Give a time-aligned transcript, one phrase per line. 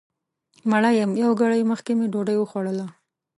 [0.69, 2.87] مړه یم یو ګړی مخکې مې ډوډۍ وخوړله